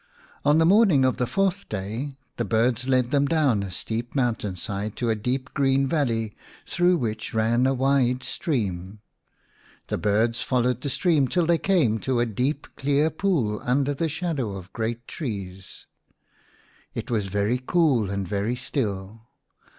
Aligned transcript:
On 0.43 0.57
the 0.57 0.65
morning 0.65 1.05
of 1.05 1.17
the 1.17 1.27
fourth 1.27 1.69
day 1.69 2.17
the 2.37 2.43
birds 2.43 2.89
led 2.89 3.11
them 3.11 3.27
down 3.27 3.61
a 3.61 3.69
steep 3.69 4.15
mountain 4.15 4.55
side 4.55 4.95
to 4.95 5.11
a 5.11 5.15
deep 5.15 5.53
green 5.53 5.85
valley 5.85 6.33
through 6.65 6.97
which 6.97 7.35
ran 7.35 7.67
a 7.67 7.73
wide 7.75 8.23
stream. 8.23 8.99
The 9.89 9.99
birds 9.99 10.41
followed 10.41 10.81
the 10.81 10.89
stream 10.89 11.27
till 11.27 11.45
they 11.45 11.59
came 11.59 11.99
to 11.99 12.19
a 12.19 12.25
deep 12.25 12.65
clear 12.77 13.11
pool 13.11 13.61
under 13.63 13.93
the 13.93 14.09
shadow 14.09 14.53
of 14.53 14.73
great 14.73 15.07
trees. 15.07 15.85
It 16.95 17.11
was 17.11 17.27
very 17.27 17.59
cool 17.63 18.09
and 18.09 18.27
very 18.27 18.55
still. 18.55 19.21